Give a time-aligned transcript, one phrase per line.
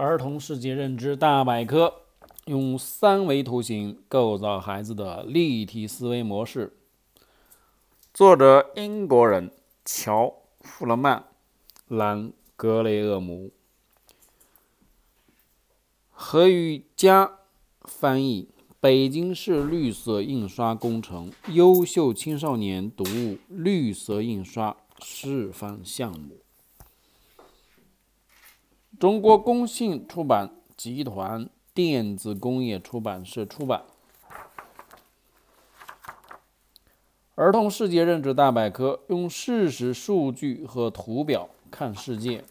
[0.00, 1.92] 儿童世界认知大百科，
[2.46, 6.72] 用三维图形构造孩子的立体思维模式。
[8.14, 9.50] 作者：英国人
[9.84, 10.24] 乔·
[10.62, 11.24] 富勒曼，
[11.86, 13.50] 兰格雷厄姆，
[16.10, 17.40] 何雨佳
[17.82, 18.48] 翻译，
[18.80, 26.38] 北京市绿色印刷工程优秀青少年读物绿色印刷示范项目。
[29.00, 33.84] 中国工信出版集团电子工业出版社出版
[37.34, 42.44] 《儿童世界认知大百科》，用事实、数据和图表看世界。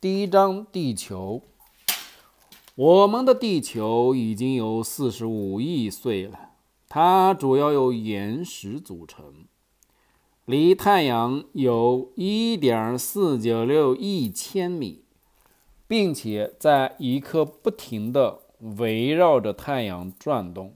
[0.00, 1.42] 第一章：地球。
[2.76, 6.50] 我们的地球已经有四十五亿岁了，
[6.88, 9.46] 它主要由岩石组成。
[10.46, 15.02] 离太阳有1.496亿千米，
[15.88, 18.42] 并且在一颗不停地
[18.78, 20.72] 围绕着太阳转动。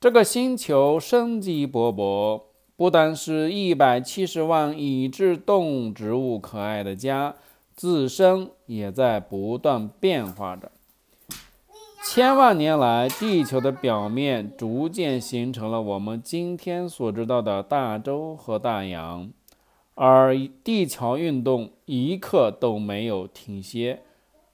[0.00, 2.42] 这个星球生机勃勃，
[2.74, 7.36] 不单是一百七十万已知动植物可爱的家，
[7.76, 10.72] 自身也在不断变化着。
[12.02, 19.30] 千万年来，地球的表面逐渐形成了我们今天所知道的大洲和大洋，
[19.94, 20.34] 而
[20.64, 24.02] 地壳运动一刻都没有停歇。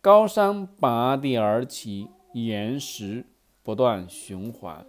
[0.00, 3.26] 高山拔地而起，岩石
[3.62, 4.84] 不断循环，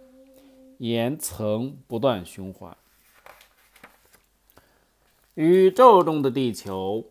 [0.78, 2.76] 岩层不断循环。
[5.34, 7.04] 宇宙中的地球。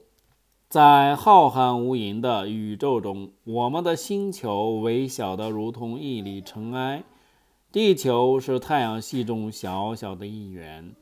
[0.75, 7.03] 在浩瀚无垠的宇宙中，我们的星球微小的如同一粒尘埃。
[7.71, 10.93] 地球是太阳系中小小的一员，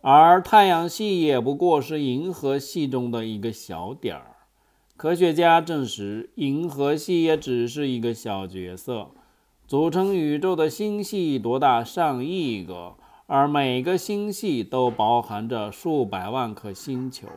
[0.00, 4.36] 而太阳系也不过是银河系中的一个小点儿。
[4.96, 9.10] 科学家证实，银河系也只是一个小角色。
[9.66, 12.94] 组成宇宙的星系多达上亿个，
[13.26, 17.28] 而每个星系都包含着数百万颗星球。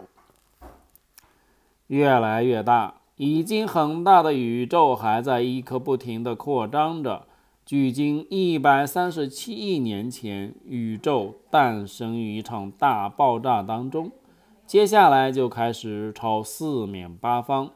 [1.87, 7.27] 越来越大，已经很大的宇宙还在一颗不停地扩张着。
[7.65, 14.11] 距今一百三十七亿年前，宇宙诞生于一场大爆炸当中，
[14.67, 17.71] 接下来就开始朝四面八方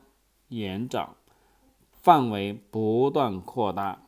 [0.50, 1.10] 延展，
[2.02, 4.00] 范围不断扩大。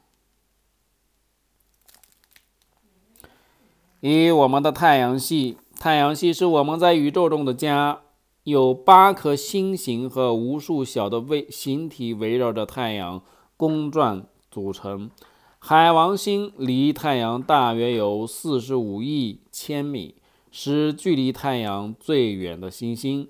[4.01, 8.01] 以我们的太阳系，太阳系是我们在宇宙中的家。
[8.43, 13.21] 有八颗星星和无数小的卫星体围绕着太阳
[13.55, 15.11] 公转组成。
[15.59, 20.15] 海王星离太阳大约有四十五亿千米，
[20.49, 23.27] 是距离太阳最远的行星。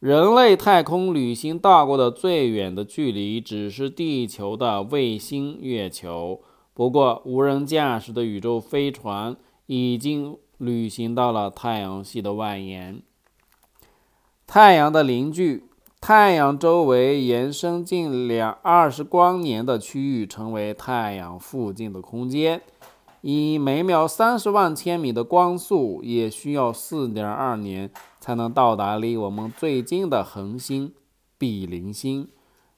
[0.00, 6.40] 人类太空旅行到过的最远的距离只是地球的卫星月球。
[6.74, 13.00] 不过，无人驾驶的宇宙飞船已经旅行到了太阳系的外沿。
[14.46, 15.64] 太阳的邻居，
[16.00, 22.60] 太阳周围延伸近两二十光年的区域称为太阳附近的空间。
[23.22, 27.90] 以每秒三十万千米的光速，也需要四点二年
[28.20, 30.92] 才能到达离我们最近的恒星
[31.38, 32.28] 比邻星，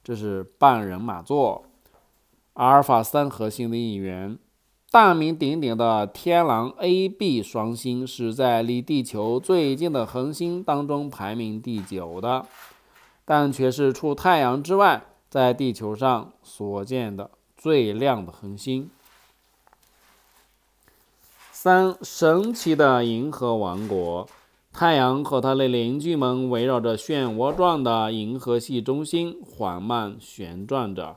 [0.05, 1.65] 这是半人马座，
[2.55, 4.39] 阿尔法三核心的一员。
[4.91, 12.47] 大名鼎鼎的天狼 A B 双星是在离地球最近的恒星当中排名第九的，
[13.25, 18.89] 但却是除太阳之外，在地球上所见的最亮的恒星。
[21.51, 24.29] 三神奇的银河王国，
[24.73, 31.17] 太阳和它的邻居们围绕着漩涡状的银河系中心缓慢旋转着。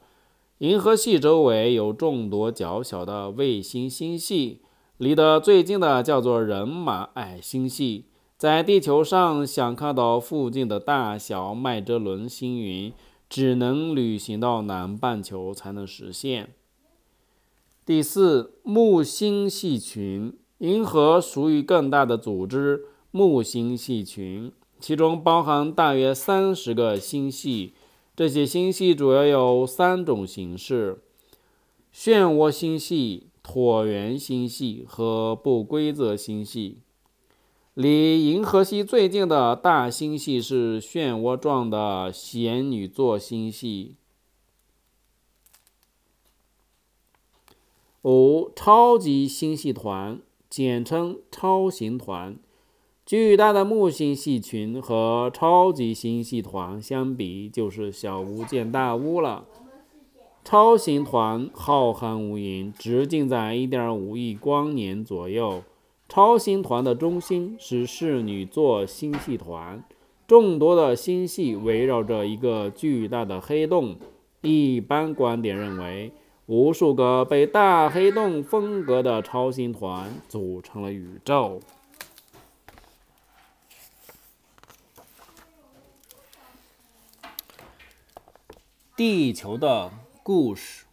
[0.59, 4.59] 银河系周围有众多较小的卫星星系，
[4.97, 8.08] 离得最近的叫做人马矮星系。
[8.35, 12.91] 在地球上想看到附近的大小麦哲伦星云，
[13.29, 16.50] 只能旅行到南半球才能实现。
[17.85, 27.73] 第四，木星系群，银河属于更大的组织——木星系群，其中包含大约三十个星系。
[28.19, 31.01] 这些星系主要有三种形式：
[31.95, 36.79] 漩涡星系、椭圆星系和不规则星系。
[37.75, 43.95] 离银河系最近的大星系是漩涡状的仙女座星系。
[48.01, 50.19] 五、超级星系团，
[50.49, 52.37] 简称超星团。
[53.09, 59.46] 巨大的木星系群和超级星系团相比，就是小巫见大巫了。
[60.44, 65.64] 超星团浩瀚无垠，直径在1.5亿光年左右。
[66.08, 69.84] 超星团的中心是侍女座星系团，
[70.28, 73.96] 众多的星系围绕着一个巨大的黑洞。
[74.41, 76.12] 一般观点认为，
[76.46, 81.59] 无数个被大黑洞分隔的超星团组成了宇宙。
[88.99, 89.93] 地球的
[90.23, 90.84] 故事。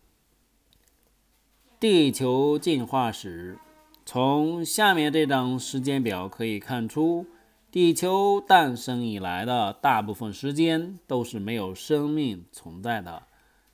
[1.80, 3.58] 地球进化史，
[4.04, 7.26] 从下面这张时间表可以看出，
[7.68, 13.24] 地球诞生以来的大部分时间都是没有生命存在的。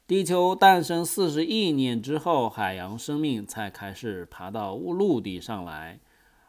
[0.06, 6.00] 地球诞生四十亿年之后，海洋生命才开始爬到陆地上来，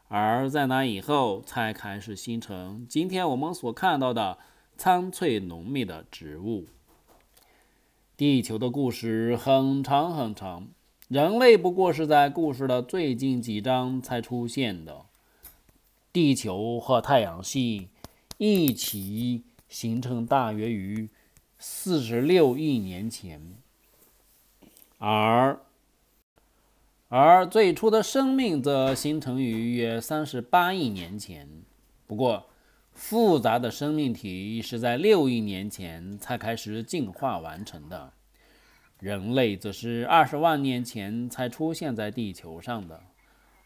[0.08, 4.38] 而在那以后，才开始形成今天我们所看到的
[4.78, 6.64] 苍翠浓密的植物。
[8.16, 10.68] 地球的故事很长很长，
[11.08, 15.06] 人类不过是在故事的最近几章才出现的。
[16.12, 17.88] 地球和太阳系
[18.38, 21.08] 一起形成大约于
[21.58, 23.56] 四十六亿年前，
[24.98, 25.58] 而
[27.08, 31.48] 而最初的生命则形成于约三十八亿年前。
[32.06, 32.46] 不过，
[32.94, 38.12] 复杂的生命体是在六亿年前才开始进化完成的，
[39.00, 43.02] 人类则是二十万年前才出现在地球上的。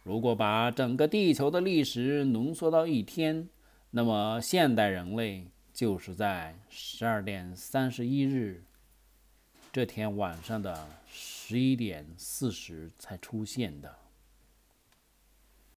[0.03, 3.49] 如果把整个地球的历史浓缩到一天，
[3.91, 8.65] 那么现代人类就是在十二点三十一日
[9.71, 13.98] 这天晚上的十一点四十才出现的。